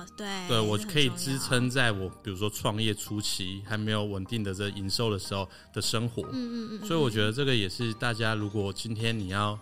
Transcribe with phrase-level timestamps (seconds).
[0.00, 6.22] 哦，对，对我可以支撑在我比如说创业初期还没有稳定的这营收的时候的生活。
[6.32, 6.86] 嗯嗯嗯。
[6.86, 9.58] 所以我觉得这个也是大家，如果今天你要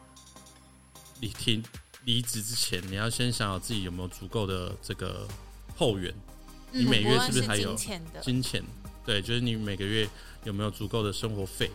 [1.20, 1.62] 离停
[2.04, 5.26] 离职之前，你要先想好自己有没有足够的这个
[5.76, 6.14] 后援。
[6.70, 7.74] 你每月是不是还有
[8.20, 8.64] 金钱？
[9.04, 10.08] 对，就是你每个月
[10.44, 11.70] 有没有足够的生活费？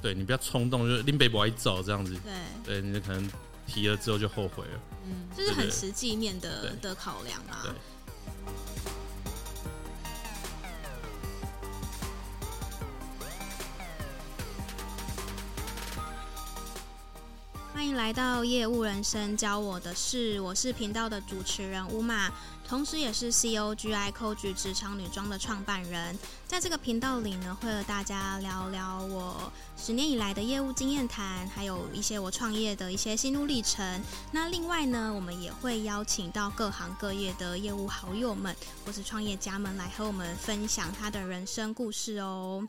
[0.00, 2.16] 对，你不要冲动，就是拎背包一走这样子。
[2.64, 3.28] 对，对，你可能
[3.66, 4.80] 提了之后就后悔了。
[5.04, 7.62] 嗯，就是很实际面的的考量啊。
[7.64, 7.72] 对。
[17.72, 22.32] 欢迎来到业务人生教我的事，我是频道的主持人乌玛。
[22.68, 34.02] 同时，也是 COGI COG 职场女装的创办人，在这个频道里呢，会和大家聊聊我十年以来的业务经验谈，还有一些我创业的一些心路历程。
[34.32, 38.54] 那另外呢，我们也会邀请到各行各业的业务好友们
[38.84, 42.66] 或是创业家们来和我们分享他的人生故事哦。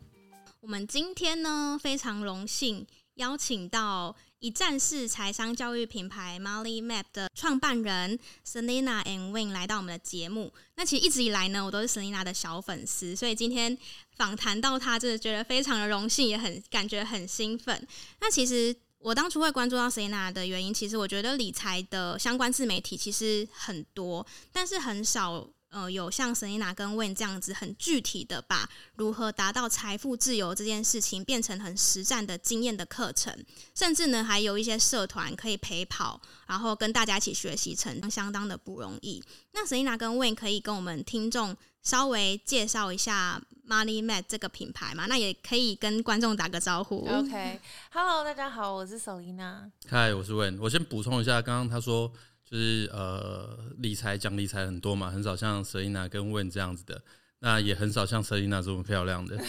[0.60, 4.16] 我们今天呢，非常荣幸邀请到。
[4.40, 10.54] 一站式财商教育品牌 Molly Map 的创办人 Selina and Win 来到我们的节目。
[10.76, 13.76] 那其实一直以来呢，我都是 Selina 的小粉丝，所以今天
[14.16, 17.88] 访谈到她，真的觉得非常的荣幸，也很感觉很兴奋。
[18.22, 25.50] 那其实我当初会关注到 Selina 的原因，其实我觉得理财的相关自媒体其实很多，但是很少。
[25.70, 33.38] 呃，有像 Selina 跟 Wayne 这样子很具体的把如何达到财富自由这件事情变成很实战的经验的课程，
[33.76, 39.22] 甚至呢还有一些社团可以陪跑，然后跟大家一起学习，成相当的不容易。
[39.52, 45.08] 那 Selina 跟 Wayne 可以跟我们听众稍微介绍一下 Money Map 这个品牌吗？
[45.08, 47.06] 那也可以跟观众打个招呼。
[47.10, 49.70] OK，Hello，大家好，我是 Selina。
[49.90, 50.58] Hi，我是 Wayne。
[50.62, 52.10] 我先补充一下，刚刚他说。
[52.50, 57.04] 就是呃，理财讲理财很多嘛，很少像 Selina 跟 Win 这样子的。
[57.40, 59.36] 那也很少像 Selina 这么漂亮的。
[59.36, 59.46] 你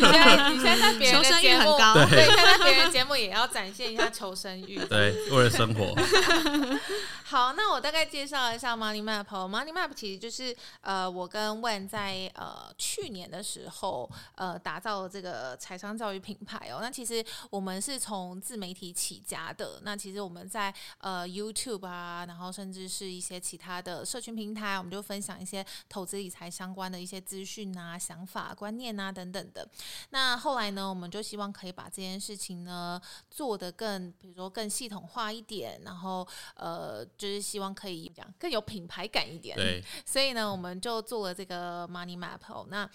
[0.00, 1.76] 现在你现在在别人的节目，
[2.10, 4.76] 对，现在在别人节目也要展现一下求生欲。
[4.90, 5.94] 对，为了生活。
[7.22, 9.26] 好，那我大概介绍一下 Money Map。
[9.26, 16.78] Money Map 其实就是呃，我跟 Wayne 在呃去年的时候呃打造了这个财商教育品牌哦。
[16.80, 19.80] 那其实我们是从自媒体起家的。
[19.84, 26.39] 那其实我们在呃 YouTube 啊，然后甚至是一些其他的社群平台，我们就分享一些投资理财。
[26.40, 29.68] 还相关的一些资讯啊、想法、观念啊等等的。
[30.08, 32.98] 那后来呢，我们就希望可以把这件事情呢
[33.30, 39.54] 做得更，比如说更系统化一点，然后呃，就是希望可以讲更有品牌感一点。
[39.54, 39.84] 对。
[40.06, 42.66] 所以呢，我们就做了这个 Money Map。
[42.68, 42.88] 那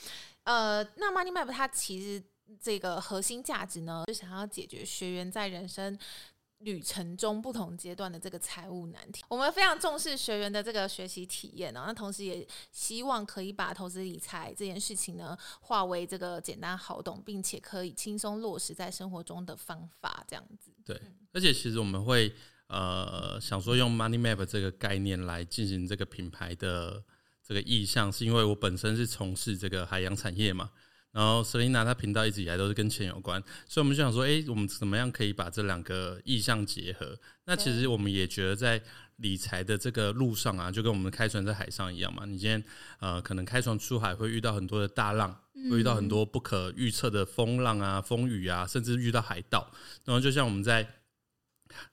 [0.46, 2.24] 呃，那 Money Map 它其实
[2.60, 5.96] 这个核心价值呢，就想要解决学员在人生。
[6.60, 11.84] 旅程中不同阶段的这个财务难题，我们非常重视学员的这个学习体验呢。
[11.86, 20.72] 那同时也希望可以把投资理财这件事情呢，化为这个简单好懂，并且可以轻松落实在生活中的方法，这样子。
[20.86, 21.00] 对，
[21.34, 22.34] 而且其实我们会
[22.68, 27.04] 呃想说用 Money Map 这个概念来进行这个品牌的
[27.44, 30.72] 这个意向，是因为我本身是从事这个海洋产业嘛。
[31.16, 37.18] 然后 Selina 她频道一直以来都是跟钱有关，所以我们就想说，哎，我们怎么样可以把这两个意向结合？
[37.46, 38.82] 那其实我们也觉得，在
[39.16, 42.26] 理财的这个路上啊，就跟我们开船在海上一样嘛。
[42.26, 42.62] 你今天
[43.00, 45.34] 呃，可能开船出海会遇到很多的大浪，
[45.72, 49.72] 会遇到很多不可预测的风浪啊、风雨啊，甚至遇到海盗。
[50.04, 50.86] 然后就像我们在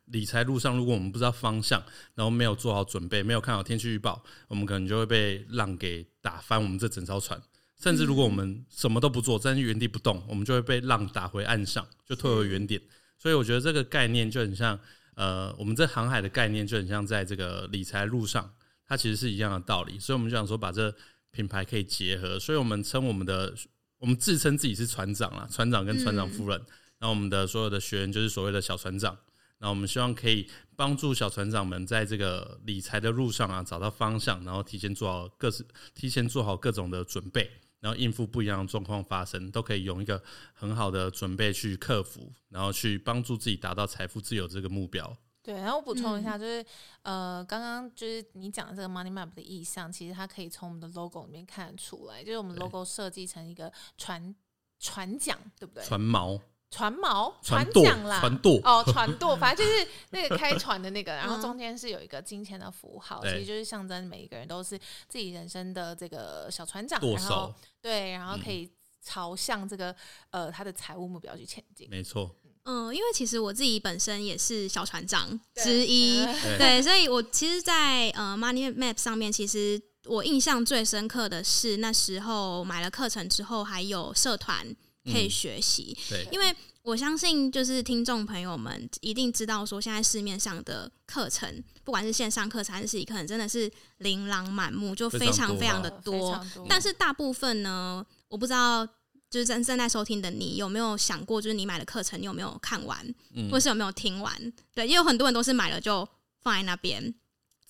[0.06, 1.80] 理财路上，如果我们不知道方向，
[2.16, 7.40] 然后没有做好准备，没有看好天气预报，我们可能就会被浪给打翻我们这整艘船。
[7.82, 12.80] 甚至如果我们什么都不做，站在原地不动，我们就会被浪打回岸上，就退回原点。
[13.18, 14.78] 所以我觉得这个概念就很像，
[15.16, 18.48] 呃，我们这航海的概念就很像在这个理财路上，
[18.86, 19.98] 它其实是一样的道理。
[19.98, 20.94] 所以我们就想说，把这
[21.32, 22.38] 品牌可以结合。
[22.38, 23.52] 所以我们称我们的，
[23.98, 26.56] 我们自称自己是船长啦，船长跟船长夫人。
[27.00, 29.18] 然后我们的所有的学员就是所谓的小船长。
[29.58, 37.50] 那我们希望可以帮助小船长们在这个理财的路上啊，找到方向，然后提前做好各自，提前做好各种的准备。
[37.82, 40.22] 然后应付不一样的状况发生，都可以用一个
[40.54, 45.16] 很好的准备去克服，然后去帮助自己达到财富自由这个目标。
[45.42, 46.62] 对，然后我补充一下，就是、
[47.02, 54.32] 嗯、呃，刚刚就是你讲的这个 Money Map 的意向，其实它可以从我们的 logo 里面看得出来，就是我们 logo 设计成一个船
[54.78, 55.84] 船桨，对不对？
[55.84, 56.40] 船锚。
[56.72, 58.58] 船锚、船桨啦，船舵。
[58.64, 68.70] 哦，船舵，反正就是那个开船的那个，然后中间是有一个金钱的符号，其实就是象征每一个人都是自己人生的这个小船长，然后对，然后可以
[69.02, 69.94] 朝向这个
[70.30, 71.86] 呃他的财务目标去前进。
[71.90, 72.34] 没错，
[72.64, 86.10] 嗯，因为其实我自己本身也是小船长之一，对，对，所以我其实在，在呃 Money Map 上面，其实我印象最深刻的是那时候买了课程之后，还有社团可以学习，嗯。
[86.10, 96.36] 对，因为我相信就是听众朋友们一定知道，说现在市面上的课程，不管是线上课程还是实体课程，真的是琳琅满目，就非常非常的多。
[96.54, 98.86] 多但是大部分呢，我不知道。
[99.32, 103.02] 就是正正在收听的你，有没有想过，就是你买的课程，你有没有看完，
[103.34, 104.52] 嗯、或是有没有听完？
[104.74, 106.06] 对，也有很多人都是买了就
[106.42, 107.14] 放在那边。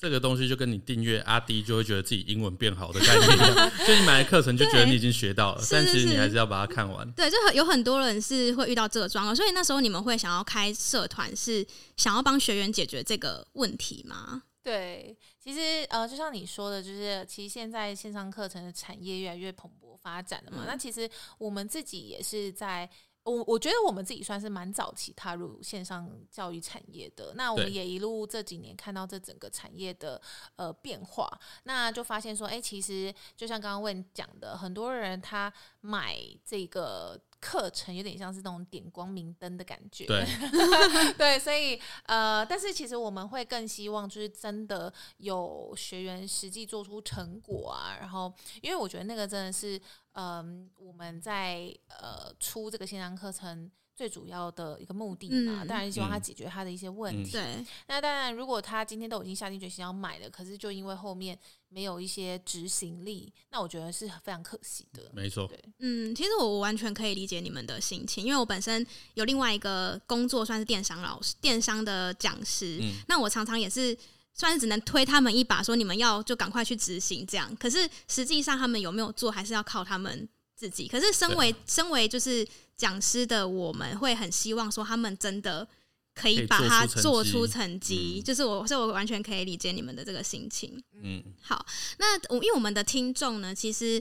[0.03, 7.09] 这个东西就跟你订阅阿迪就会觉得自己英文变好的概念一样，就你买了课程就觉得你已经学到了， 但其实你还是要把它看完。
[7.13, 11.65] 对，就很有很多人是会遇到这个状况，所以那时候你们会想要开社团，是
[11.97, 14.43] 想要帮学员解决这个问题吗？
[14.61, 20.65] 对，其实呃，就像你说的，就是其实现在线上课程的产业越来越蓬勃发展了嘛。
[20.65, 21.09] 嗯、那其实
[21.39, 22.91] 我们自己也是在，
[23.25, 27.33] 我我觉得我们自己算是蛮早期踏入线上教育产业的。
[27.35, 30.21] 那我们也一路这几年看到这整个产业的
[30.57, 37.21] 呃变化，那就发现说，哎，其实就像刚刚问讲的，很多人他买这个。
[37.43, 40.25] 课程有点像是那种点光明灯的感觉，对，
[41.19, 49.77] 对，所以呃，但是其实我们会更希望就是真的有学员实际做出成果啊，然后因为我觉得那个真的是
[50.13, 53.71] 嗯、呃，我们在呃出这个线上课程。
[53.95, 57.39] 最主要的一个目的嘛，当然希望他解决他的一些问题。
[57.87, 61.39] 那当然，如果他今天都已经下定决心要买了，可是就因为后面
[61.73, 65.03] 没有一些执行力，那我觉得是非常可惜的。
[65.13, 72.79] 没错，对，嗯，其实我我完全可以理解你们的心情，因为我本身有另外一个工作，算是电商老师、电商的讲师。
[72.83, 73.97] 嗯，那我常常也是
[74.35, 77.55] 算是只能推他们一把，说你们要就赶快去执行这样。
[77.57, 80.87] 可是实际上他们有没有做，还是要靠他们自己。
[80.87, 82.47] 可是身为身为就是。
[82.75, 85.69] 讲师的我们会很希望说，他们真的
[86.15, 90.83] 可以把它做出成绩，就是我，所以我完全可以理解你们的这个心情。
[91.03, 91.65] 嗯，好，
[91.99, 94.01] 那我因为我们的听众呢，其实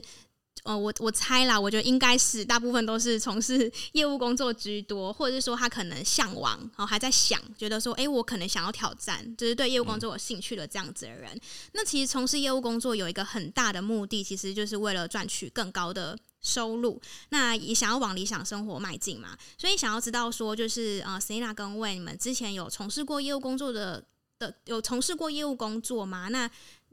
[0.64, 11.36] 呃，我我猜啦，我觉得应该是大部分都是从事 业务工作居多，或者是说他可能向往，然后还在想，觉得说，哎，我可能想要挑战，就是对业务工作有兴趣的这样子的人。
[11.72, 16.16] 那其实从事业务工作有一个很大的目的，其实就是为了赚取更高的。
[16.42, 17.00] 收入，
[17.30, 24.04] 那也想要往理想生活迈进嘛，所以想要知道说，就是呃，Selina 跟 Wayne 你们之前有从事过业务工作的
[24.38, 26.28] 的，有从事过业务工作吗？
[26.28, 26.50] 那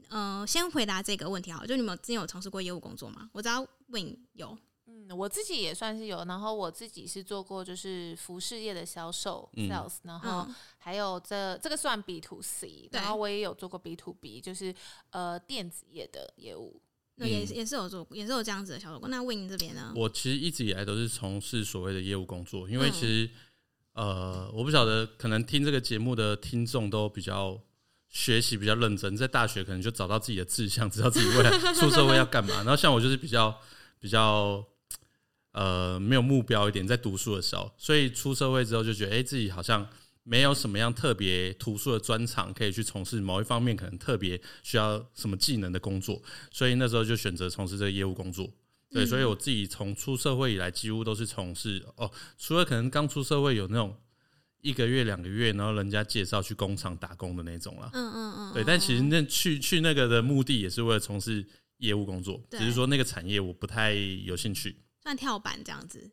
[0.08, 3.28] 呃，先回答这个问题好，就你们之前有从事过业务工作吗？
[3.32, 4.56] 我知道 Wayne 有，
[4.86, 10.46] 嗯，我自己也算是有，然后我自己是做过就是服饰业的销售 sales，嗯，然后
[10.78, 14.74] 还有这这个算 B to C，然后我也有做过 B to B，就是
[15.10, 16.80] 呃电子业的业务。
[17.26, 19.08] 也也是有做，也是有这样子的小作过。
[19.08, 19.92] 那 Wayne 这边呢？
[19.94, 23.30] 我其实一直以来都是从事所谓的业务工作，因为其实、
[23.94, 27.60] 嗯、呃，我不晓得，可能听这个节目的听众都比较
[28.08, 32.54] 学习比较认真，在大学可能就找到自己的志向，知道自己未来 出社会要干嘛。
[32.56, 33.60] 然后像我就是比较
[33.98, 34.64] 比较
[35.52, 39.88] 呃没有目标一点，在读书的时候，所以出社会之后就觉得，哎、欸，自己好像。
[40.22, 48.48] 没有什么样特别突出的专长可以去从事某一方面，可能特别需要什么技能的工作，所以那时候就选择从事这个业务工作。
[48.92, 53.96] 对，所以我自己从出社会以来，几乎都是从事哦，除了可能刚出社会有那种
[54.62, 57.88] 一个月、两个月，然后人家介绍去工厂打工的那种啦。
[57.92, 58.52] 嗯嗯嗯。
[58.52, 61.46] 对，但其实那去去那个的目的也是为了从事
[61.78, 66.10] 业务工作，只是说那个产业我不太有兴趣，算跳板这样子。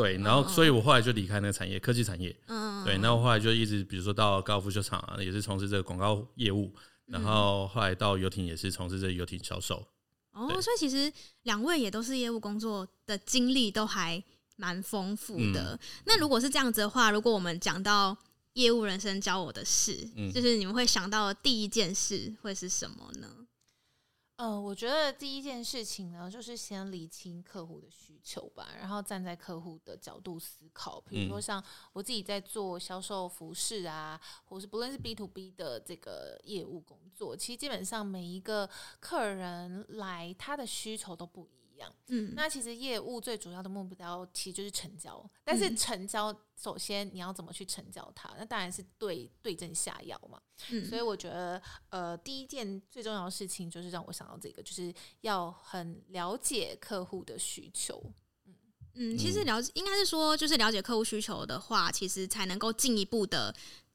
[0.00, 2.34] 对，然后所以我后来就离开那个产业，科技产业。
[2.46, 6.72] 嗯，对，然后后来就一直，比如说到高尔夫球场啊，也是从事这个广告业务，
[7.06, 9.86] 然后后来到游艇也是从事这个游艇销售。
[10.32, 14.22] 哦，所以其实两位也都是业务工作的经历都还
[14.56, 15.78] 蛮丰富的。
[16.06, 18.16] 那如果是这样子的话，如果我们讲到
[18.54, 19.96] 业务人生教我的事，
[20.32, 23.28] 就是你们会想到的第一件事会是什么呢？
[24.40, 30.98] 呃，我觉得第一件事情呢，就是先理清客户的需求吧，然后站在客户的角度思考。
[30.98, 38.66] 比如说像我自己在做销售服饰啊，或是不论是 B to B 的这个业务工作，其实基本上每一个
[38.98, 41.94] 客人来，他的需求都不一样。
[42.08, 48.30] 嗯，那其实业务最主要的目标其实就是成交，但是成交首先你要怎么去成交它？
[48.38, 50.40] 那当然是对对症下药嘛。
[50.70, 58.02] 嗯，所以我觉得呃，第一件最重要的事情就是让我想到这个，就是要很了解客户的需求。
[58.46, 58.54] 嗯
[58.94, 63.54] 嗯，其实了解应该是说，就是了解客户需求的话，其实才能够进一步的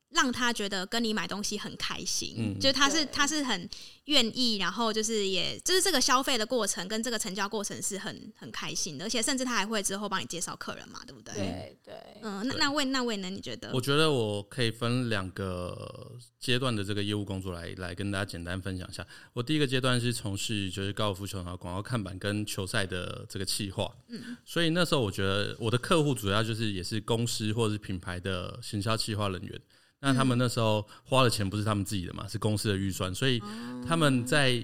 [0.10, 3.70] 让他觉得跟你买东西很开心，嗯，就是他是他是很
[4.06, 11.34] 愿意，然后就是也就是这个消费的过程跟这个成交过程是很很开心的，而且甚至他还会之后帮你介绍客人嘛，对不对？
[11.34, 13.30] 对对，嗯，那那位那位呢？
[13.30, 13.72] 你觉得？
[13.74, 19.06] 我觉得我可以分两个阶段的这个业务工作来来跟大家简单分享一下。
[19.34, 29.62] 我第一个阶段是从事就是高尔夫球场广告看板跟球赛的这个企划，嗯，所以那时候我觉得我的客户主要就是也是公司或者是品牌的行销企划人员。
[30.06, 33.42] 那他们那时候花的钱不是他们自己的嘛，是公司的预算，所以
[33.88, 34.62] 他们在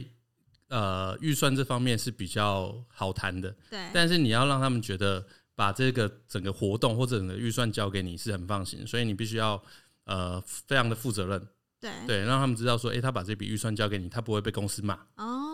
[0.68, 3.50] 呃预算这方面是比较好谈的。
[3.68, 9.60] 对，但是你要让他们觉得把这个整个活动或者整个预算交给你是很放心，所以你必须要
[10.06, 11.48] 呃非常的负责任。
[11.80, 14.94] 对对，让他们知道说，诶，他把这笔预算交给你，他不会被公司骂。
[15.16, 15.51] 哦。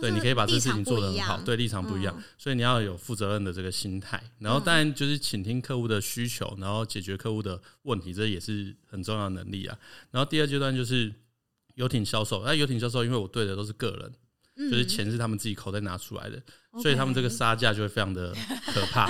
[0.00, 1.38] 对，你可以把这个事情做得很好。
[1.42, 4.22] 对，立场不一样，嗯、所以你要有负责任的这个心态。
[4.38, 9.76] 然后，当然就是倾听客户的需求，然后解决客户的问题，这也是很重要的能力啊。
[10.10, 11.12] 然后第二阶段就是
[11.74, 12.42] 游艇销售。
[12.44, 14.12] 那游艇销售，因为我对的都是个人，
[14.56, 16.42] 嗯、就是钱是他们自己口袋拿出来的，
[16.80, 18.34] 所以他们这个杀价就会非常的
[18.66, 19.06] 可怕。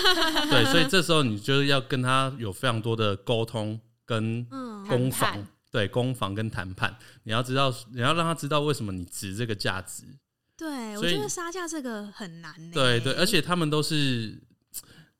[0.50, 4.44] 对，所以这时候你就是要跟他有非常多的沟通跟
[4.88, 5.46] 攻防。
[5.70, 10.04] 对，攻防跟谈判，你要知道，你要让他知道为什么你值这个价值。
[10.62, 12.54] 对，我觉得杀价这个很难。
[12.70, 14.40] 对对，而且他们都是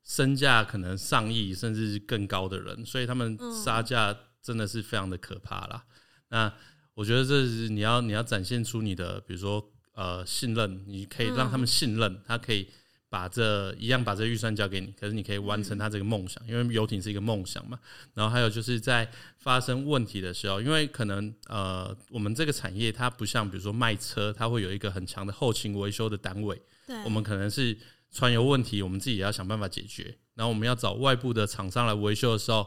[0.05, 5.85] 身价可能上亿甚至更高的人，所以他们杀价真的是非常的可怕啦。
[5.85, 5.91] 嗯、
[6.29, 6.55] 那
[6.95, 12.69] 我觉得这是你要你要展现出你的，比如说呃信任，你可以让他们信任，嗯、他可以。
[13.13, 17.79] 把这一样把这预算交给你，可是你可以完成他这个梦想，因为游艇是一个梦想嘛。
[18.15, 19.07] 然后还有就是在
[19.39, 26.59] 发生问题的时候，因为可能呃我们这个产业它不像比如说卖车，它会有一个很强的后勤维修的单位。
[26.87, 27.77] 对，我们可能是
[28.11, 30.17] 船有问题，我们自己也要想办法解决。
[30.35, 32.67] 然后我们要找外部的厂商来维修的时候，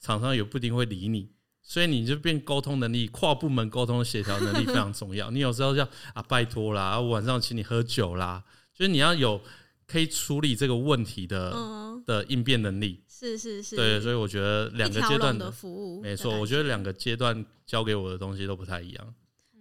[0.00, 1.30] 厂商也不一定会理你，
[1.62, 5.30] 所以你就变沟通能力、跨部门沟通协调能力非常重要。
[5.30, 8.42] 你有时候要啊拜托啦，我晚上请你喝酒啦，
[8.74, 9.40] 就是你要有。
[9.88, 19.14] 可以处理这个问题的、嗯、的应变能力是是是，对，所以我觉得两个阶段的服务没错，我觉得两个阶段交给我的东西都不太一样。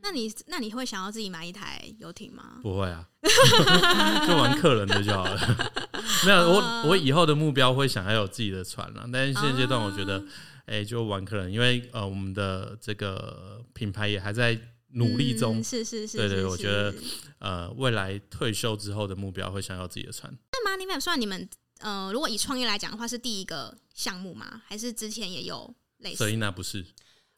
[0.04, 2.60] 那你那你会想要自己买一台游艇吗？
[2.62, 3.08] 不会啊，
[4.28, 5.40] 就玩客人的就好了。
[6.26, 10.20] 没有，我我以后的目标会想要有自己的船了，但是现阶段我觉得，
[10.66, 14.60] 哎、欸，就玩客人，因为呃，我们的这个品牌也还在。
[14.90, 16.94] 努力中，嗯、是是是，对对，我觉得
[17.40, 20.36] 呃，未来退休之后的目标会想要自己的船。
[20.52, 24.62] 那 Money Map 算你们呃，如果以创业来讲的话，是第一个项目吗？
[24.66, 26.18] 还是之前也有类似？
[26.18, 26.86] 所以那不是。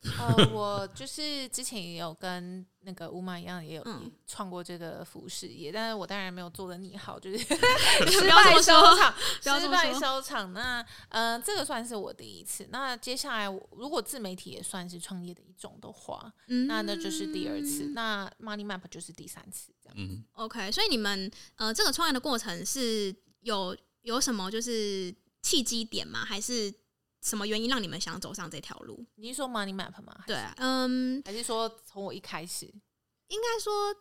[0.01, 3.85] 呃， 我就是之前也有跟那个乌马一样，也有
[4.25, 7.37] 创过这个服饰业，但是我当然没有做的你好，就是
[8.07, 9.13] 失败收场，
[9.59, 10.53] 失败收场。
[10.53, 12.67] 那呃，这个算是我第一次。
[12.71, 17.91] 那接下来，如果自媒体也算是创业的一种的话，嗯、那那就是第二次。
[17.93, 19.95] 那 Money Map 就是第三次，这样。
[19.97, 20.71] 嗯，OK。
[20.71, 26.23] 所以你们呃，这个创业的过程是有有什么就是契机点吗？
[26.23, 26.73] 还是？
[27.21, 29.05] 什么原因让你们想走上这条路？
[29.15, 30.23] 你是说 Money Map 吗？
[30.25, 32.65] 对，啊嗯，还是说从我一开始？
[33.27, 33.95] 应该说，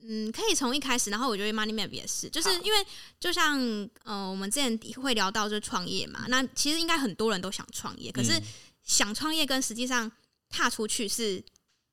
[0.00, 1.10] 嗯，可以从一开始。
[1.10, 2.86] 然后我觉得 Money Map 也是，就是因为
[3.20, 3.58] 就像
[4.04, 6.26] 呃，我们之前会聊到就是创业嘛。
[6.28, 8.40] 那其实应该很多人都想创业，可是
[8.82, 10.10] 想创业跟实际上
[10.48, 11.44] 踏出去是。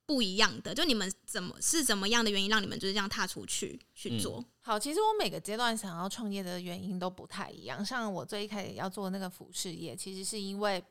[0.05, 4.43] 不一样的，就你们怎么是怎么样的原因让你们就是这样踏出去去做？
[4.61, 7.83] 好，其实我每个阶段想要创业的原因都不太一样。
[7.85, 10.83] 像我最一开始要做那个服饰业，其实是因为。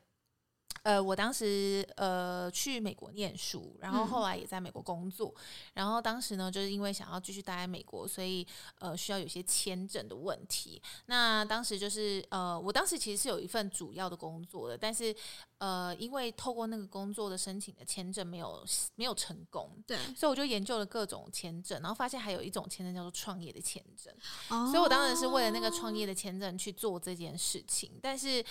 [0.83, 5.33] 呃，我当时呃去美国念书，然后后来也在美国工作，
[5.73, 8.45] 然后当时呢，就是因为想要继续待在美国，所以
[8.77, 10.79] 呃需要有些签证的问题。
[11.07, 15.15] 那当时就是呃，我当时其实是有一份主要的工作的，但是
[15.57, 24.13] 呃，因为透过那个工作的申请的签证没有没有成功，对，所以我就研究了各种签证，然后发现还有一种签证叫做创业的签证，
[24.49, 28.43] 哦、所以我当然是为了那个创业的签证去做这件事情，但是。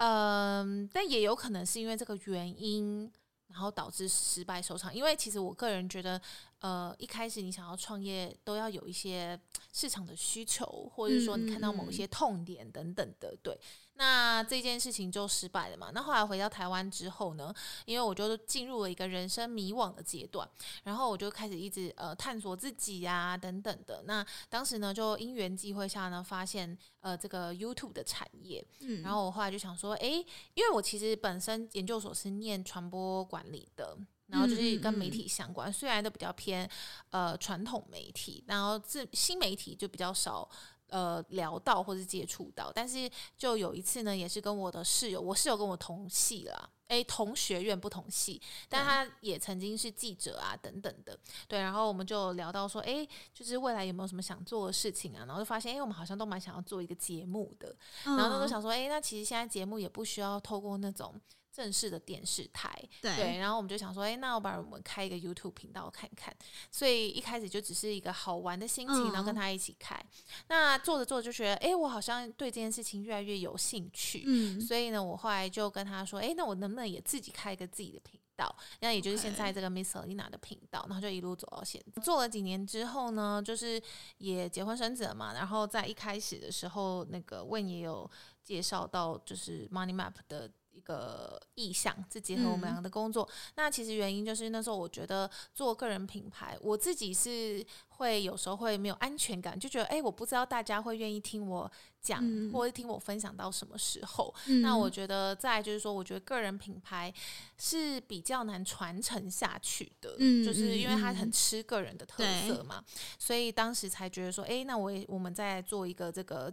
[0.00, 3.10] 嗯，但也有可能是因为这个原因，
[3.48, 4.94] 然后导致失败收场。
[4.94, 6.22] 因为其实我个人觉得，
[6.60, 9.36] 呃，一开始你想要创业，都要有一些
[9.72, 13.58] 市场的需求，或者说你看到某一些痛点等等的，对。
[13.98, 15.90] 那这件事情就失败了嘛？
[15.92, 17.52] 那后来回到台湾之后呢？
[17.84, 20.48] 因为我就进入了一个人生迷惘的阶段，
[20.84, 24.04] 然后我就开始一直呃探索自己呀、啊、等等的。
[24.06, 28.64] 那当时呢，就因缘际会下呢，发现呃这个 YouTube 的产业。
[28.78, 30.24] 嗯，然后我后来就想说，诶，
[30.54, 36.70] 因为我其实本身研究所是念传播管理的，然后就是跟媒体相关，虽然都比较偏
[37.10, 40.48] 呃传统媒体，然后自新媒体就比较少。
[40.88, 46.70] 呃聊到或是接触到，但是就有一次呢，也是跟我的室友，我室友跟我同系啦。
[46.88, 51.60] 诶，同学院不同系，但他也曾经是记者啊，等等的，对。
[51.60, 55.26] 然后我们就聊到说，诶，就是未来有没有什么想做的事情啊？
[55.26, 57.76] 然后就发现，诶，我们好像都蛮想要做一个节目的。
[58.04, 61.14] 然后他就想说，诶，那其实现在节目也不需要透过那种
[61.52, 63.16] 正式的电视台，对。
[63.16, 66.32] 对然后我们就想说，哎，那我把我们开一个 YouTube 频道看看。
[66.70, 70.00] 所以一开始就只是一个好玩的心情，然后跟他一起开。
[70.46, 74.22] 那做着做着就觉得，哎，我好像对这件事情越来越有兴趣。
[74.24, 74.60] 嗯。
[74.60, 76.68] 所以呢，我后来就跟他说，哎，那我能。
[76.68, 82.02] 不能也自己开一个自己的频道，那也就是现在这个 Miss Selina 的频道，然后就一路走到现在。
[82.02, 83.82] 做了几年之后呢，就是
[84.18, 85.32] 也结婚生子了嘛。
[85.32, 88.08] 然后在一开始的时候，那个 Wen 也有
[88.44, 90.50] 介绍到，就是 Money Map 的。
[90.88, 93.22] 一个意向，是结合我们两个的工作。
[93.30, 104.34] 嗯、那其实原因就是那时候我觉得做个人品牌，我自己是会有时候会没有安全感，就觉得哎，我不知道大家会愿意听我讲，嗯、或者听我分享到什么时候。
[104.46, 107.12] 嗯、那我觉得再就是说，我觉得个人品牌
[107.58, 112.82] 是比较难传承下去的，嗯、就是因为它很吃个人的特色嘛，
[113.18, 116.50] 所以当时才觉得说，哎，那我也我们再做一个这个。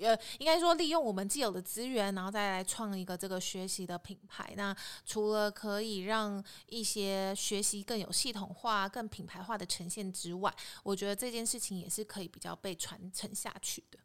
[0.00, 4.52] 呃，应该说利用我们既有的资源，然后再来创一个这个学习的品牌。
[4.56, 13.98] 那除了可以让一些学习更有系统化、更品牌化的呈现之外，我觉得这件事情也是可以比较被传承下去的。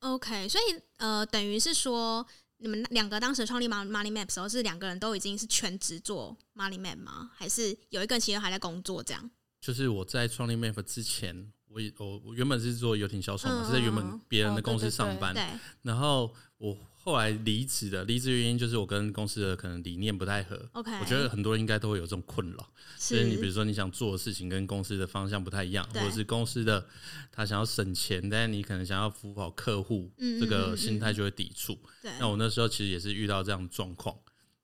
[0.00, 7.30] OK，所以呃，等于是说，你们两个当时创立 Money Map 的时候，是两个人都已经是全职做 Money Map 吗？
[7.34, 9.30] 还是有一个人其实还在工作这样？
[9.60, 11.52] 就是我在创立 Map 之前。
[11.70, 15.34] 我我我原本是做游艇销售嘛，是在原本别人的公司上班，
[15.82, 20.68] 然后我后来离职的，离职原因就是我跟公司的可能理念不太合。
[20.72, 26.84] OK，我觉得很多人应该都会有这种困扰，就是你比如说你想做的事情跟公司的方向不太一样，或者是公司的
[27.30, 30.10] 他想要省钱，但是你可能想要服务好客户，
[30.40, 31.78] 这个心态就会抵触。
[32.18, 34.14] 那我那时候其实也是遇到这样的状况，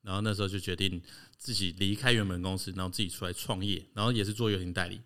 [0.02, 1.00] 然后那时候就决定
[1.38, 5.00] 自己离开原本公司，然后自己出来创业，然后也是做游艇代理。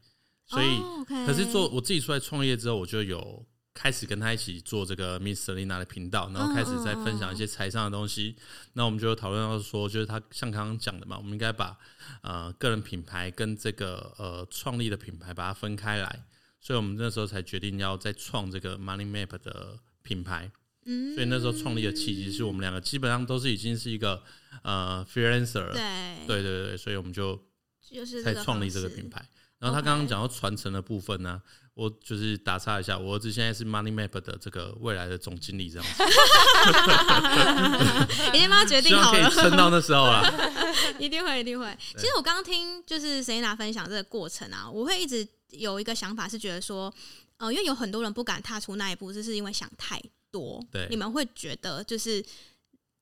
[0.51, 1.27] 所以，oh, okay.
[1.27, 8.35] 可是做我自己出来创业之后，我就有开始跟他一起做这个 Miss Selina 的频道，然后开始在分享一些财商的东西。
[8.73, 8.87] 那、oh, oh, oh.
[8.87, 11.79] 我们就讨论到说，就是他像刚刚讲的嘛，我们应该把
[12.23, 16.25] 呃个人品牌跟这个呃创立的品牌把它分开来。
[16.61, 20.51] 所以我们那时候才决定要再创这个 Money Map 的品牌。
[20.85, 24.21] 嗯，所以那时候创立的契机是我们两个基本上都是已经是一个
[24.63, 25.73] 呃 freelancer 了。
[25.73, 27.41] 对，对对对，所以我们就
[27.81, 29.25] 就是才创立这个品牌。
[29.61, 31.41] 然后他刚刚讲到传承的部分呢.
[31.75, 36.03] 我就是打岔一下，我儿子现在是 Money Map 的这个未来的总经理，这样子，
[38.37, 40.23] 已经帮他决定好了，可以撑到那时候了，
[40.99, 41.75] 一定会，一定会。
[41.97, 46.93] 其实我刚刚听就是 Selina 分享这个过程啊，我会一直有一个想法是觉得说，
[47.39, 49.99] 呃，因为有很多人不敢踏出那一步，就是因为想太
[50.31, 50.63] 多。
[50.71, 52.23] 对，你们会觉得就是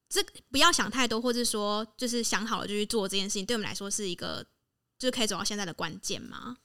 [0.09, 4.47] 这不要想太多，或者说就是想好了就去做这件事情，对我们来说是一个。
[4.98, 6.56] 就是可以走到现在的关键吗？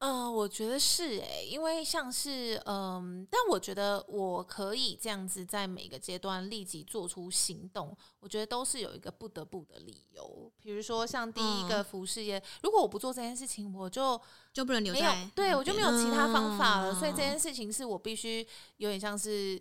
[0.00, 10.52] 嗯、呃，我觉得是诶、欸，因为像是嗯、呃，但我觉得我可以这样子在每个阶段立即做出行动，我觉得都是有一个不得不的理由。
[10.60, 14.20] 比如说像第一个服饰业，嗯、如果我不做这件事情，我就
[14.52, 16.92] 就不能留在，对我就没有其他方法了。
[16.92, 19.58] 嗯、所以这件事情是我必须有点像是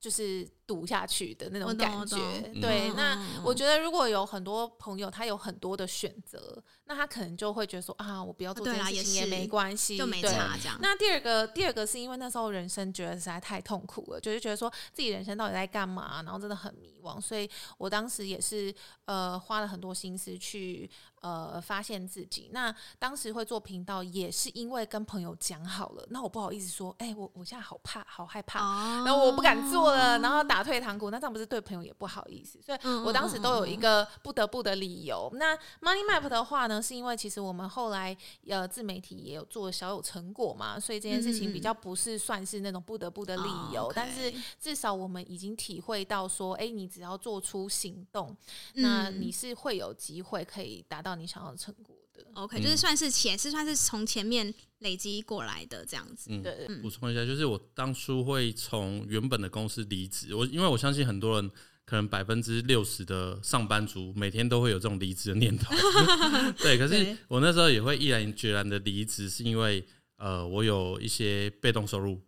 [0.00, 0.48] 就是。
[0.66, 2.16] 赌下去的那种感觉，
[2.60, 2.92] 对。
[2.96, 10.76] 那我觉得如果有很多朋友，他有很多的选择，那他可能就会觉得说啊，我不要做这件事情也没关系，就没差这样。
[10.82, 17.20] 那第二个，第二个是因为那时候人生觉得实在太痛苦了，就是觉得说自己人生到底在干嘛，然后真的很迷惘。
[17.20, 20.90] 所以我当时也是呃花了很多心思去
[21.26, 22.50] 呃发现自己。
[22.52, 30.56] 那当时会做频道也是因为跟朋友讲好了，那我不好意思说，哎，我我现在好怕，好害怕，然后我不敢做了，然后打。
[30.56, 35.30] 打退堂鼓，那这样不是对朋友也不好意思，所以我当时都有一个不得不的理由。
[35.34, 38.16] 那 Money Map 的话呢，是因为其实我们后来
[38.48, 48.34] 呃自媒体也有做小有成果嘛，所以这件事情比较不是算是那种不得不的理由，但是至少我们已经体会到说，哎，你只要做出行动，
[48.76, 52.24] 那你是会有机会可以达到你想要的成果的。
[52.34, 54.54] OK，就是算是前是算是从前面。
[54.80, 61.50] 累积过来的这样子，嗯，对，补充一下，就是我当初会从原本的公司离职，我因为我相信很多人
[61.86, 65.74] 可能百分之六十的上班族每天都会有这种离职的念头，
[66.60, 69.82] 对，可是我那时候也会毅然决然的离职，是因为
[70.18, 72.20] 呃，我有一些被动收入，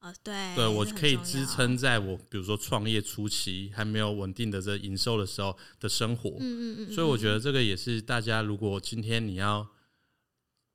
[0.00, 9.66] 啊，对，对我可以支撑在我比如说创业初期还没有稳定的这营收的时候的生活，嗯嗯嗯，所以我觉得这个也是大家如果今天你要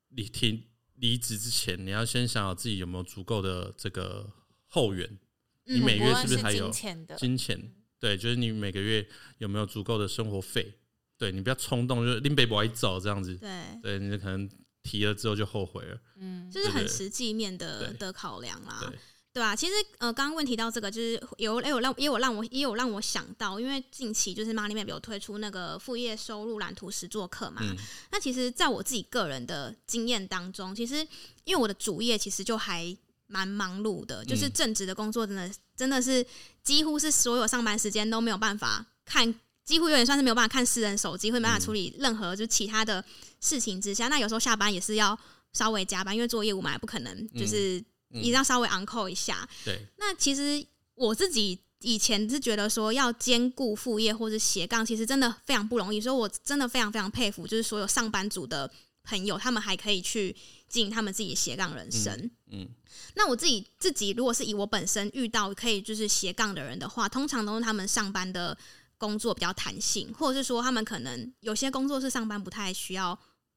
[0.08, 0.64] 离停。
[0.98, 4.32] 离职之前，你要先想好自己有没有足够的这个
[4.66, 5.18] 后援，
[5.64, 7.74] 你每月是不是还有金钱的金钱？
[8.00, 10.78] 对，就是你每个月有没有足够的生活费？
[11.18, 13.36] 对，你不要冲动，就是拎背包一走这样子。
[13.36, 14.48] 对，对，你可能
[14.82, 16.00] 提了之后就后悔了。
[16.16, 18.90] 嗯，就是很实际面的的考量啦。
[19.36, 19.54] 对对吧？
[19.54, 27.60] 其实呃，刚刚问提到这个，就是有有让也有让我也有让我想到，因为近期就是 Money Map 有推出那个副业收入蓝图实作课嘛。
[27.60, 27.76] 嗯、
[28.10, 31.06] 那其实，在我自己个人的经验当中，其实
[31.44, 32.96] 因为我的主业其实就还
[33.26, 36.24] 蛮忙碌的，就是正职的工作真的真的是
[36.62, 39.34] 几乎是所有上班时间都没有办法看，
[39.66, 43.04] 几乎有点算是没有办法看私人手机，会没办法处理任何就其他的
[43.42, 45.18] 事情之下，那有时候下班也是要
[45.52, 47.84] 稍微加班，因为做业务嘛，也不可能就是。
[48.10, 49.48] 一定要稍微 on call 一下。
[49.64, 50.64] 对，那其实
[50.94, 56.00] 我自己以前是觉得说要兼顾副业或者斜杠，其实真的非常不容易。
[56.00, 58.70] 所以我真的非常非常佩服，就是所有上班族的
[59.02, 60.34] 朋友，他们还可以去
[60.68, 62.12] 经营他们自己的斜杠人生。
[62.50, 62.68] 嗯，嗯，
[63.14, 68.56] 那我自己自己如果是以我本身遇到可以就是斜杠的人的话，通常都是他们上班的
[68.96, 73.16] 工作比较弹性，或者是说他们可能有些工作是上班不太需要，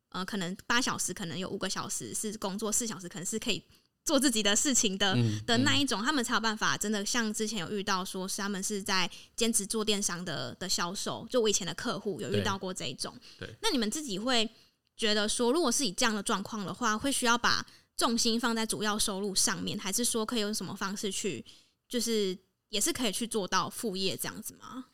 [0.10, 3.64] 呃，可能八小时可能有五个小时是工作，四小时可能是可以。
[4.10, 13.16] 做自己的事情的的那一种，他们才有办法真的像之前有遇到，说是他们是在兼职做电商的的销售，就我以前的客户有遇到过这一种。
[13.38, 14.50] 对，那你们自己会
[14.98, 17.64] 觉得说，如果是以这样的状况的话，会需要把
[17.96, 21.46] 重心放在主要收入上面，还是说可以用什么方式去，
[21.88, 22.36] 就是
[22.70, 24.86] 也是可以去做到副业这样子吗？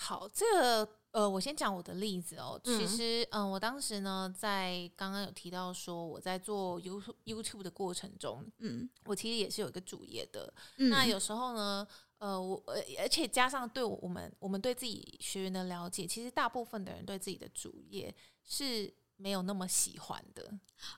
[0.00, 0.88] 好，这个。
[1.12, 2.58] 呃，我先讲我的例子哦。
[2.62, 10.54] 其实，嗯、呃，我当时呢，在刚刚有提到说，我在做 YouTube YouTube 的过程中，嗯，我其实也是有一个主业的。
[10.78, 11.84] 嗯、那有时候呢，
[12.18, 18.94] 呃，我呃，而且加上对我们我们对自己学员的了解，其实大部分的人对自己的主业是。
[19.20, 20.50] 没有那么喜欢的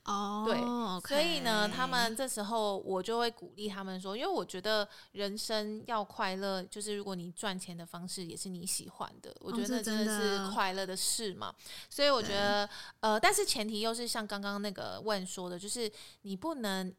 [0.04, 0.60] 哦，对
[1.08, 11.52] 所以呢，他们这时候我就会鼓励他们说，因为我觉得人生要快乐，就是如果你赚钱的方式也是你喜欢的，我觉得那真的是快乐的事嘛。
[11.90, 12.68] 所以我觉得，
[13.00, 16.94] 呃，但是前提又是像刚刚那个问说的，就是你不能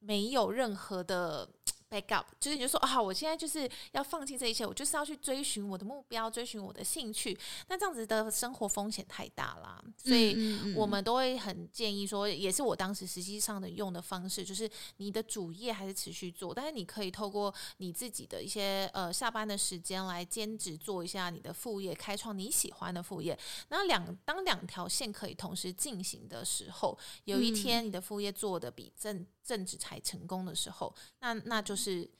[0.00, 1.48] 没有任何的。
[1.88, 7.38] Back up，就是你就说啊，我现在就是要放弃这一切，我就是要去追寻我的目标，追寻我的兴趣。
[7.68, 23.38] 那这样子的生活风险太大啦，所以我们都会很建议说，也是我当时实际上的用的方式，就是你的主业还是持续做，但是你可以透过你自己的一些呃下班的时间来兼职做一下你的副业，开创你喜欢的副业。
[23.68, 32.10] 那两当两条线可以同时进行的时候，有一天你的副业做得比正正职才成功的时候，那那就是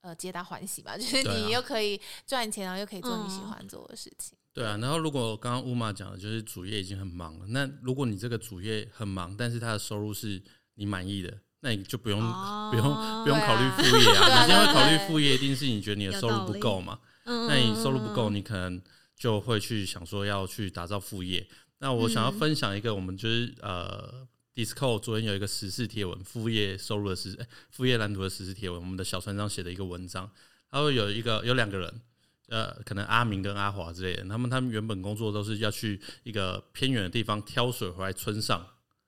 [0.00, 0.94] 呃，皆大欢喜吧。
[0.96, 4.38] 就是你又可以赚钱，然后又可以做你喜欢做的事情。
[4.54, 10.40] 对啊，然后如果刚刚乌玛讲的，就是主业已经很忙了，那如果你这个主业很忙，但是他的收入是
[10.74, 12.86] 你满意的，那你就不用、哦、不用
[13.24, 14.22] 不用考虑副业啊。
[14.30, 17.00] 啊你今天会考虑副业，一定是你觉得你的收入不够嘛？
[17.24, 18.80] 那你收入不够，你可能
[19.16, 21.46] 就会去想说要去打造副业。
[21.78, 24.26] 那我想要分享一个，我们就是呃。
[24.58, 27.38] Discord 昨天有一个时事贴文，副业收入的时，
[27.70, 30.28] 副业蓝图的时事贴文，我们的小船长写的一个文章。
[30.68, 32.00] 他说有一个有两个人，
[32.48, 38.66] 呃，可能阿明跟阿华之类的，他们他们原本工作都是要去一个偏远的地方挑水回来村上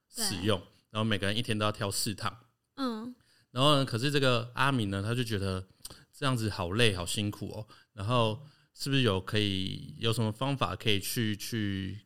[0.08, 0.56] 使用，
[0.90, 2.32] 然后每个人一天都要挑四趟。
[2.76, 3.12] 嗯，
[3.50, 5.66] 然后呢，可是这个阿明呢，他就觉得
[6.16, 7.66] 这样子好累好辛苦哦。
[7.94, 8.40] 然后
[8.72, 11.98] 是不是有可以有什么方法可以去去？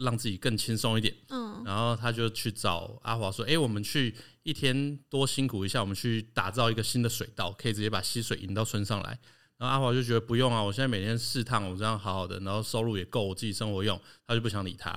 [0.00, 9.18] 让自己更轻松一点，嗯，然后他就去找阿华说：“哎、欸，我们去一天多辛苦一下，我们去打造一个新的水道，可以直接把溪水引到村上来。”
[9.58, 14.90] 然后阿华就觉得不用啊，我现在每天四趟，我这样好好的，然后收入也够我自己生活用，他就不想理他。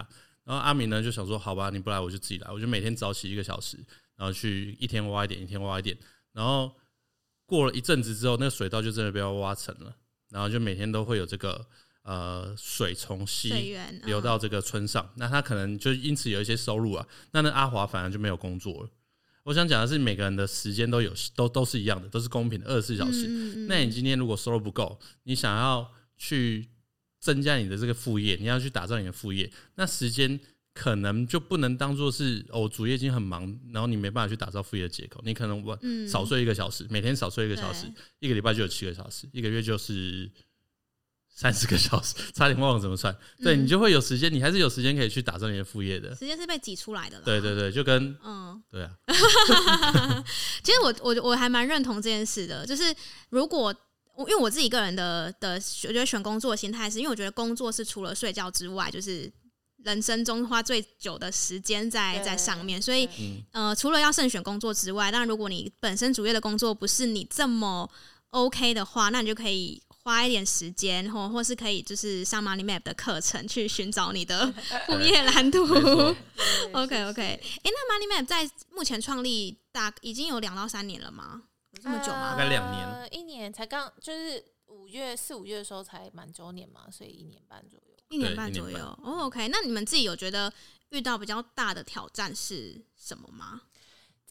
[0.46, 3.78] 然后阿明呢就想说：“好吧，你不来我就自己来，我就每天早起一个小时，
[4.16, 5.98] 然后去一天挖一点，一天挖一点。
[6.32, 6.72] 然后
[7.46, 9.94] 过了一阵子之后，那个水道就真的被挖成了，
[10.30, 11.68] 然后就每天都会有这个。”
[12.04, 17.08] 呃，水从溪流到这个村上，嗯、那他可能就因此有一些收入啊。
[17.32, 18.90] 那那阿华反而就没有工作了。
[19.44, 23.26] 我想讲的是，每个人的时间都有，都都是一样的，都是公平的二十四小时。
[23.28, 26.68] 嗯嗯、那你今天如果收入不够，你想要去
[27.22, 30.38] 增加你的这个副业，你要去打造你的副业，那时间
[30.74, 35.22] 可能就不能当做是哦，主业已经很忙，然后你没办法去打造副业的借口。
[35.24, 37.86] 你可能我少睡一个小时，每天少睡一个小时，
[38.20, 40.30] 一个礼拜就有七个小时，一个月就是。
[41.36, 43.16] 三十个小时，差点忘了怎么算。
[43.42, 46.16] 对，你就会有时间，你还是有时间可以去打造你的副业的。
[46.16, 47.20] 时间是被挤出来的。
[47.22, 48.92] 对对对，就跟嗯，对啊。
[50.64, 52.96] 其实我我我还蛮认同这件事的，就是
[53.30, 53.76] 如果
[54.16, 59.32] 我因为我自己个人的的，我觉得选工作的心态是因为我觉得工作是除了睡觉之外，就是
[59.84, 63.10] 人生中花最久的时间在在上面，所以
[63.52, 67.90] 呃，除了要慎选工作之外，当然如果你本身主业的工作不是你这么。
[68.34, 74.52] OK 的话，那你就可以花一点时间，或或是可以就是上 Money Map 的课程去寻找你的
[74.86, 75.64] 副业蓝图。
[76.74, 81.44] OK OK，哎、欸，那 Money Map 在目前创立大已经有两到三年了吗？
[81.72, 82.32] 有这么久吗？
[82.34, 87.96] 大概两年，呃，一年才刚就是五月四五月的时候才满周年嘛，所以一年半左右。
[88.10, 88.78] 一年半左右。
[89.02, 90.54] 哦，OK，那你们自己有觉得
[90.90, 93.62] 遇到比较大的挑战是什么吗？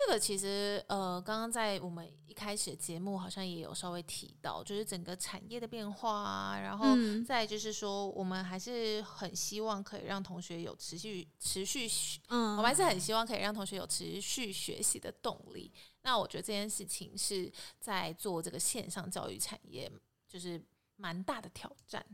[0.04, 11.88] 这个其实呃，刚刚在我们一开始的节目好像也有稍微提到，就是整个产业的变化啊，然后再就是说，我们还是很希望可以让同学有持续持续，
[12.28, 15.70] 嗯，我们还是很希望可以让同学有持续学习的动力。
[16.02, 19.90] 那我觉得这件事情是在做这个线上教育产业，
[20.28, 20.60] 就是
[20.96, 22.04] 蛮大的挑战。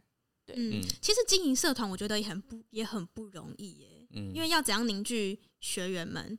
[0.44, 6.38] 对，嗯，其实经营社团我觉得也很不也很不容易耶，嗯，因为要怎样凝聚学员们。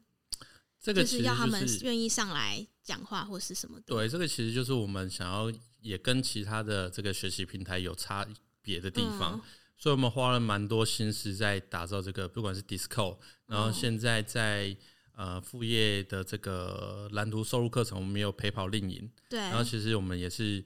[0.81, 3.83] 这个就是要他们愿意上来讲话或是什么的。
[3.87, 8.25] 对，这个其实就是我们想要也跟其他的这个学习平台有差
[8.61, 9.41] 别的地方，嗯、
[9.77, 14.75] 所以我们花了蛮多心思在打造这个，不管是 Discord，然后现在在
[15.15, 19.09] 呃副业的这个蓝图收入课程，我们也有陪跑令营。
[19.29, 20.63] 对，然后其实我们也是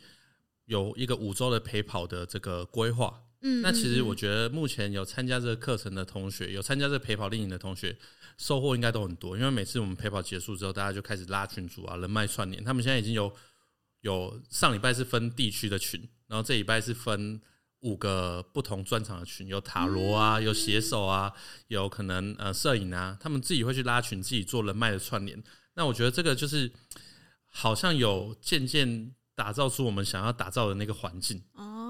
[0.66, 3.24] 有一个五周的陪跑的这个规划。
[3.42, 7.98] 嗯，那其实我觉得目前有参加这个课程的同学，有参加这个陪跑令营的同学。
[8.38, 12.64] 收获应该都很多，因为每次我们陪跑结束之后，大家就开始拉群组啊，人脉串联。
[12.64, 13.34] 他们现在已经有
[14.02, 17.40] 有上礼拜是分地区的群，然后这礼拜是分
[17.82, 21.32] 五个不同专场的群，有塔罗啊，有写手啊，
[21.68, 25.42] 有可能呃摄影啊，他们自己会去拉群，自己做人脉的串联。
[25.76, 26.72] 那我觉得这个就是
[27.48, 31.42] 好像有渐渐打造出我们想要打造的那个环境，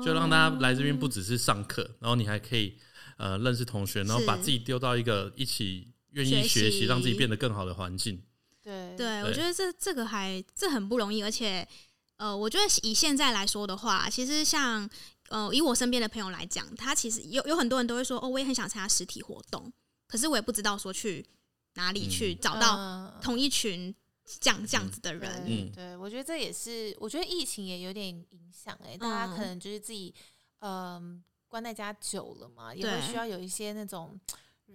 [0.05, 2.77] 就让大家来这边不只是上课，然后你还可以
[3.17, 5.92] 呃认识同学，然后把自己丢到一个一起。
[6.13, 8.23] 愿意学习，让自己变得更好的环境。
[8.61, 11.67] 对，对我觉得这这个还这很不容易，而且
[12.15, 14.89] 呃，我觉得以现在来说的话，其实像
[15.27, 19.69] 呃，以我身边的朋友来讲，他其实有有很多人都会说，哦，我也很想参加实体活动，
[20.07, 21.25] 可是我也不知道说去
[21.73, 23.93] 哪里去找到同一群
[24.39, 25.43] 这样这样子的人。
[25.45, 30.13] 嗯，对，我觉得这也是，我觉得疫情也有点影响哎，大家可能就是自己
[30.59, 34.17] 嗯关在家久了嘛，也会需要有一些那种。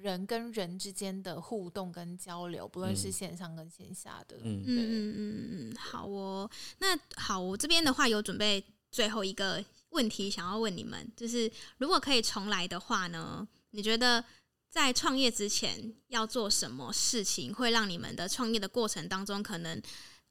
[0.01, 6.49] 人跟人之间的互动跟交流，不论是线上跟线下的，嗯嗯嗯嗯嗯，好哦。
[6.79, 14.25] 那好，我这边的话有准备最后一个问题想要问你们，就是如果可以重来的话呢，你觉得
[14.71, 19.83] 在创业之前要做什么事情，会让你们的创业的过程当中可能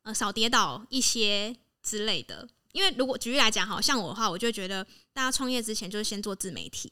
[0.03, 2.47] 呃少跌倒一些之类的？
[2.71, 6.91] 因为如果举例来讲，好像我的话，我就觉得大家创业之前就是先做自媒体。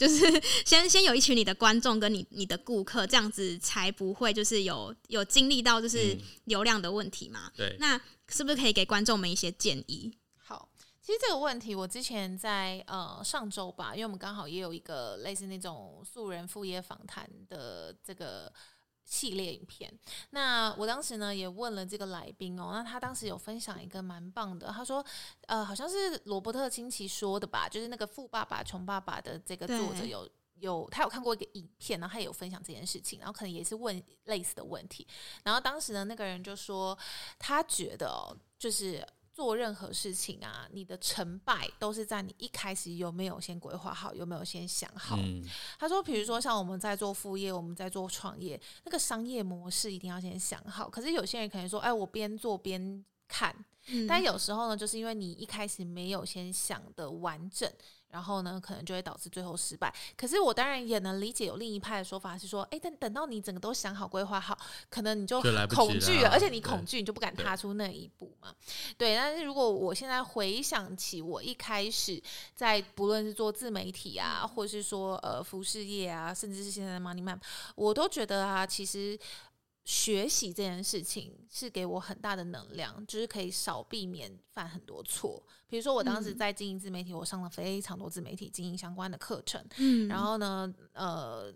[0.00, 7.52] 就是 先先有一群你的观众跟你你的顾客，这样子才不会就是有有经历到就是流量的问题嘛。
[7.54, 10.10] 对，那是不是可以给观众们一些建议？
[10.38, 10.70] 好，
[11.02, 18.50] 其实这个问题我之前在呃上周吧，因为我们刚好也有一个类似那种素人副业访谈的这个。
[19.10, 19.92] 系列影片，
[20.30, 25.04] 那我当时呢也问了这个来宾哦，那他当时有分享一个蛮棒的，他说，
[25.48, 35.04] 呃，好像是罗伯特清崎说的吧，就是那个富爸爸穷爸爸的这个作者有有他有看过一个影片，然后他也有分享这件事情，然后可能也是问类似的问题，
[35.42, 36.96] 然后当时呢那个人就说
[37.36, 39.04] 他觉得哦，就是。
[39.40, 45.16] 做任何事情啊，你的成败都是在你一开始有没有先规划好，有没有先想好。
[45.16, 45.42] 嗯、
[45.78, 50.90] 他说，比如说像我们在做副业，我们在做创业，那个商业模式一定要先想好。
[50.90, 57.66] 可是有些人可能说，哎，我边做边看，嗯、但有时候呢，就是因为你一开始没有先想的完整。
[58.10, 59.92] 然后呢，可能就会导致最后失败。
[60.16, 68.54] 可是我当然也能理解有另一派的说法是说，哎，等等到你整个都想好规划好，可能你就恐惧了，而且你恐惧，你就不敢踏出那一步嘛。
[68.98, 72.22] 对，对，但是如果我现在回想起我一开始
[72.54, 77.38] 在不论是做自媒体啊，或是说呃服饰业啊，甚至是现在的 Money Map，
[77.74, 79.18] 我都觉得啊，其实。
[79.84, 85.42] 学习这件事情是给我很大的能量，就是可以少避免犯很多错。
[85.66, 89.64] 比如说，我当时在经营自媒体，我上了非常多自媒体经营相关的课程。
[89.78, 91.52] 嗯，然后呢，呃，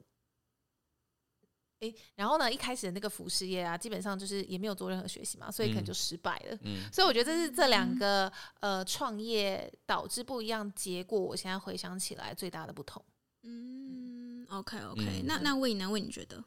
[1.81, 6.59] 诶，然后呢，一开始的那个服饰业啊，基本上就是也没有做任何学习嘛，所以可能就失败了。
[6.63, 11.21] 嗯，所以我觉得这是这两个呃创业导致不一样结果。
[11.21, 13.05] 我现在回想起来最大的不同。
[13.43, 15.91] 嗯，OK OK，那那魏呢？
[15.91, 16.43] 魏你觉得？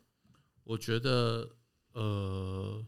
[0.63, 1.49] 我觉得。
[1.97, 2.85] 呃，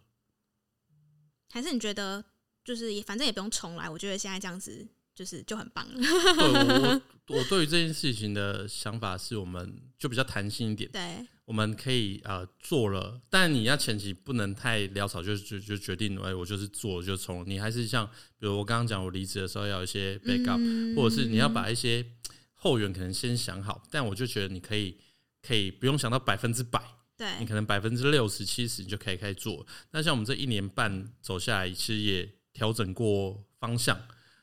[1.49, 2.23] 还是你觉得
[2.63, 3.89] 就是也反正也不用重来？
[3.89, 5.99] 我觉得现在这样子就是就很棒了。
[5.99, 10.91] 对，我 我对于这件事情的想法是，我们就比较弹性一点。
[10.91, 18.05] 对，我们可以呃做了，但你要前期不能太潦草，就就就决定哎，我就是做就从你还是像
[18.37, 22.05] 比如我刚刚讲，我离职的时候要有一些 backup，、嗯、或者是你要把一些
[22.53, 23.81] 后援可能先想好。
[23.89, 24.99] 但我就觉得你可以
[25.41, 26.79] 可以不用想到百分之百。
[27.19, 29.67] 对，你可能百分之六十七十你就可以开始做。
[29.91, 33.99] 那像我们这一年半走下来，其实也调整过方向，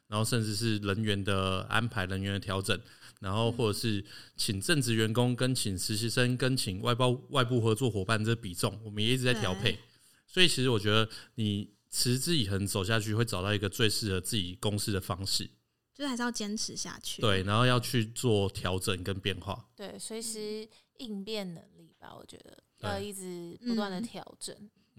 [0.08, 2.78] 然后甚至是人员的安排、人员的调整，
[3.20, 4.04] 然后或者是
[4.36, 9.78] 请正职员工跟请实习生跟请外包外部合作伙伴这比重，我们也一直在调配。
[10.26, 15.48] 所以其实我觉得你持之以恒走下去，会找到一个最适合自己公司的方式。
[15.94, 17.22] 就是还是要坚持下去。
[17.22, 19.66] 对，然后要去做调整跟变化。
[19.74, 22.62] 对，随时应变能力吧，我觉得。
[22.80, 24.54] 要一直不断的调整。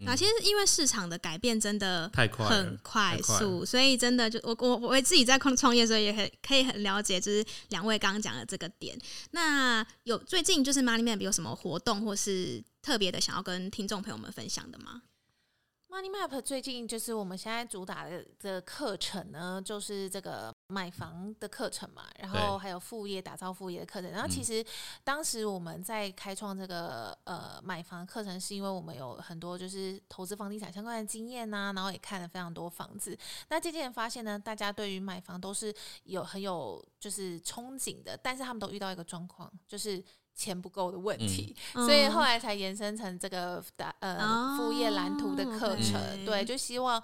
[0.05, 8.95] 啊，其实因为市场的改变真的太快，很快速，所以真的就我我我自己在创创业的时候也很可以很了解，就是两位刚刚讲的这个点。
[9.31, 15.01] 那有最近就是 Money Map 有什么活动或是特别的想要跟听众朋友们分享的吗
[15.89, 24.11] ？Money Map 最近就是我们现在主打的的课程呢，就是这个买房的课程嘛，然后还有副业打造副业的课程。
[24.11, 24.63] 然后其实
[25.03, 33.17] 当时我们在开创这个呃买房课程，是因为我们有很多就是投资房地产相关的经验呐、啊，然后也看了非常多房子。
[33.47, 35.73] 那渐渐发现呢，大家对于买房都是
[36.03, 40.03] 有很有就是憧憬的，但是他们都遇到一个状况，就是。
[40.37, 46.23] 钱不够的问题，嗯、所以后来才延伸成这个的呃副业蓝图的课程。
[46.23, 47.01] 对，就希望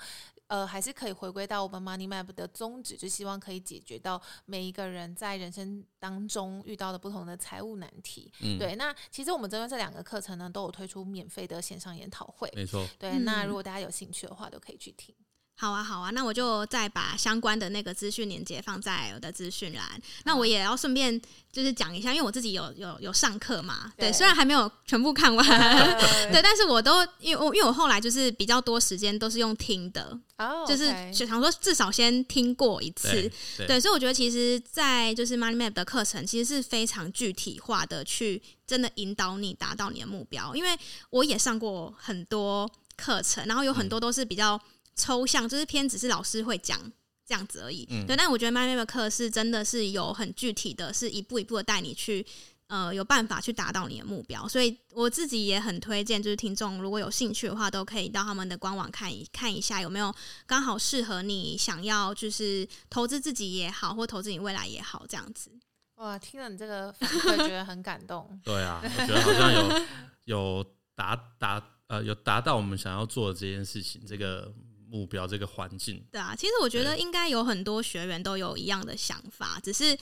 [0.47, 8.31] 呃还是可以回归到我们 Money Map 的宗旨，就希望可以解决到每一个人在人生当中遇到的不同的财务难题。
[8.41, 12.47] 嗯、对，那其实我们针对这两个课程呢，都有推出免费的线上研讨会。
[12.55, 12.87] 没错。
[12.99, 15.15] 对，嗯、那如果大家有兴趣的话，都可以去听。
[15.55, 20.01] 好啊，好啊，那我就再把相关的那个资讯连接放在我的资讯栏。
[20.25, 25.45] 那我也要顺便就是讲一下，因为我自己有有有上课嘛，对，对，虽然还没有全部看完，
[26.31, 30.67] 对，但是我都因为我因为我后来就是比较多时间都是用听的，oh, okay.
[30.67, 40.53] 就是想说至少先听过一次，对，对，所以我觉得其实，在就是 Money Map 的课程其实是非常具体化的，去真的引导你达到你的目标。
[40.55, 40.75] 因为
[41.11, 44.59] 我也上过很多课程，然后有很多都是比较。
[44.95, 46.79] 抽象就是偏只是老师会讲
[47.25, 48.15] 这样子而已，嗯、对。
[48.15, 52.25] 但我觉得 Money Map 的课是真的是有很具体的，是一步一步的带你去，
[52.67, 54.47] 呃，有办法去达到你的目标。
[54.47, 60.13] 所以我自己也很推荐，就是听众如果有兴趣的话，都可以到他们的官网看一看一下有没有
[60.45, 65.49] 刚好适合你想要，就是投资自己也好，或投资你未来也好，这样子。
[65.95, 68.27] 哇，听了你这个反馈，觉得很感动。
[68.43, 69.85] 对啊，我觉得好像有
[70.25, 74.53] 有达达呃有达到我们想要做的这件事情，这个。
[74.93, 79.97] 目标这个环境，对啊，其实我觉得应该有很多学员都有一样的想法，只是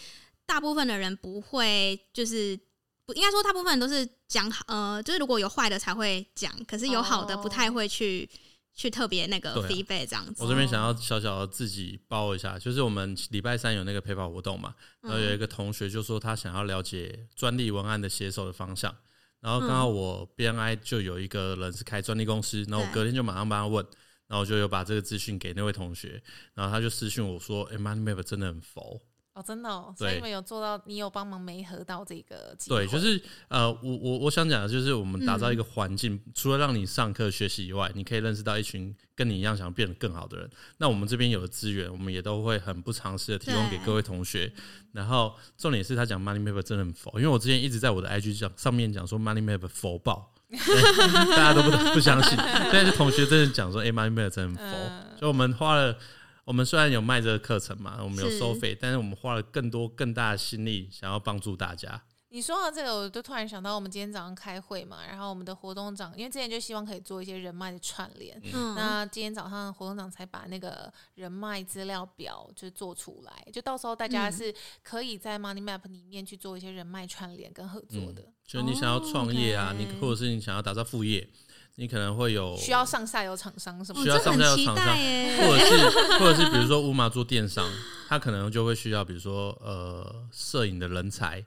[0.45, 2.59] 大部分的人不会，就是
[3.05, 8.39] 不应该说大部分人都是讲好，呃，就是如果有坏的才会讲，可是有好的不太会去、oh.
[8.75, 10.43] 去特别那个 feedback 这样子。
[10.43, 18.93] 我这边想要小小的自己包一下，就是我们礼拜三有那个陪跑活动嘛，然后有一个同学就说他想要了解专利文案的写手的方向，
[19.39, 23.85] 然后刚好我 BNI 就有一个人是开专利公司，然后我隔天就马上帮他问。
[24.31, 28.97] 然后我就有把这个资讯给那位同学，然后他就私讯我说：“哎，Money Map 真的很佛
[29.33, 32.55] 哦，真的哦，所以你们有做到，你有帮忙媒合到这个。
[32.65, 40.49] 对，就是呃，我我我想讲的就是，我们打造一个环境，嗯、除了让你上课学习以外，你可以认识到一群跟你一样想变得更好的人。
[40.77, 44.49] 那我们这边有的资源，我们也都会很不尝试的提供给各位同学。
[44.93, 50.30] 然后重点是他讲 Money Map 真的很佛，因为我之前一直在我的 IG 上上面讲说 Money Map 佛爆。
[51.35, 52.37] 大家都不不相信，
[52.71, 54.77] 但是同学真的讲说，哎、欸、，Money Map 真的很佛。
[55.17, 55.97] 所以我们花了，
[56.43, 62.01] 我们虽然有卖这个课程嘛，我们有收费，但是我们花了更多更大的心力，想要帮助大家。
[62.33, 78.21] 你说到这个，我就突然想到，我们今天早上开会嘛，然后我们的活动长，因为之前就希望可以做一些人脉的串联，嗯、那今天早上活动长才把那个人脉资料表就做出来，就到时候大家是可以在 Money Map 里面去做一些人脉串联跟合作的。
[78.21, 81.27] 嗯、就你想要创业啊，哦 okay、你或者是你想要打造副业，
[81.75, 87.69] 你可能会有需要上下游厂商什么，需要上下游厂商，或者是或者是比如说乌马做电商，
[88.07, 91.45] 他可能就会需要比如说呃摄影的人才。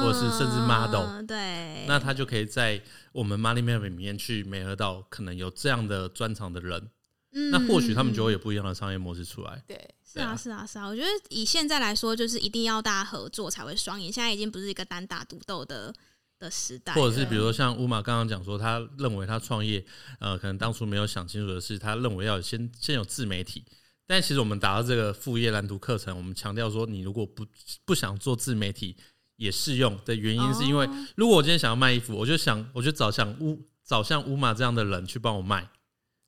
[0.00, 2.80] 或者是甚至 model，、嗯、对，那他就可以在
[3.12, 6.90] 我们 Money Map 里面去媒合到可能有这样的专长的人，
[7.32, 9.62] 嗯、那或许他们就会有不一样的商业模式出来。
[9.66, 10.86] 对，是啊，是啊，是啊。
[10.86, 14.12] 我觉得以现在来说，就是一定要大家合作才会双赢。
[14.12, 15.92] 现在已经不是一个单打独斗的
[16.38, 16.94] 的时代。
[16.94, 19.84] 或者是比如说像乌马刚刚讲说，他认为他创业，
[20.20, 23.64] 呃，可能当初没有想清楚的是，他认为要先先有自媒体。
[24.08, 27.44] 但其实我们达到这个副业蓝图课程，我们强调说，你如果不
[27.84, 28.96] 不想做自媒体
[29.36, 35.68] 也适用的原因，是因为如果我今天想要卖衣服，我就想我就找像乌找像乌马这样的人去帮我卖，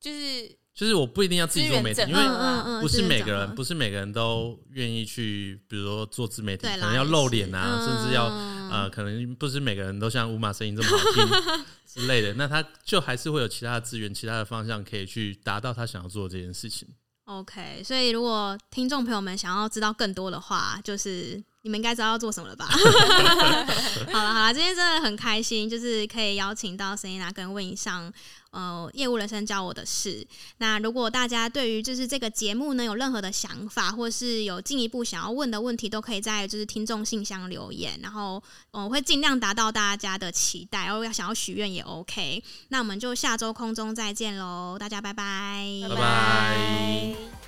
[0.00, 8.26] 就是就是我不一定要自己做媒体，因为不是每个人不是每个人都愿意去，比如说做自媒体，可能要露脸啊，甚至要
[8.70, 16.86] 呃，可能不是每个人都像乌马声音这么好听之类的，那他就还是会有其他的资源、其他的方向可以去达到他想要做的这件事情。
[17.28, 22.64] OK，所以如果听众朋友们想要知道更多的话，就是你们应该知道要做什么了吧？
[24.10, 28.10] 好了好了，今天真的很开心，就是可以邀请到 Selina 跟 Wayne 上
[28.50, 30.26] 呃业务人生教我的事。
[30.58, 40.86] 那如果大家对于就是这个节目呢有任何的想法，或是有进一步想要问的问题，都可以在就是听众信箱留言，然后我会尽量达到大家的期待。
[40.86, 42.42] 然后要想要许愿也 OK。
[42.68, 47.47] 那我们就下周空中再见喽，大家拜拜，拜拜。